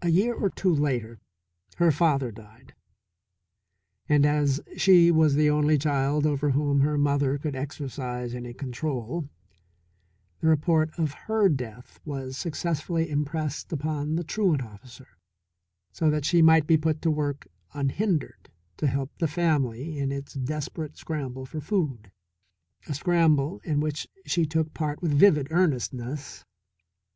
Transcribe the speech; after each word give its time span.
A 0.00 0.10
year 0.10 0.32
or 0.32 0.48
two 0.48 0.72
later 0.72 1.18
her 1.78 1.90
father 1.90 2.30
died, 2.30 2.72
and 4.08 4.24
as 4.24 4.60
she 4.76 5.10
was 5.10 5.34
the 5.34 5.50
only 5.50 5.76
child 5.76 6.24
over 6.24 6.50
whom 6.50 6.82
her 6.82 6.96
mother 6.96 7.36
could 7.36 7.56
exercise 7.56 8.32
any 8.32 8.54
control, 8.54 9.28
the 10.38 10.46
report 10.46 10.90
of 10.96 11.14
her 11.26 11.48
death 11.48 11.98
was 12.04 12.36
successfully 12.38 13.10
impressed 13.10 13.72
upon 13.72 14.14
the 14.14 14.22
truant 14.22 14.62
officer, 14.62 15.18
so 15.90 16.10
that 16.10 16.24
she 16.24 16.42
might 16.42 16.68
be 16.68 16.76
put 16.76 17.02
to 17.02 17.10
work 17.10 17.48
unhindered 17.74 18.50
to 18.76 18.86
help 18.86 19.10
the 19.18 19.26
family 19.26 19.98
in 19.98 20.12
its 20.12 20.34
desperate 20.34 20.96
scramble 20.96 21.44
for 21.44 21.60
food, 21.60 22.12
a 22.86 22.94
scramble 22.94 23.60
in 23.64 23.80
which 23.80 24.06
she 24.24 24.46
took 24.46 24.72
part 24.74 25.02
with 25.02 25.10
vivid 25.10 25.48
earnestness. 25.50 26.44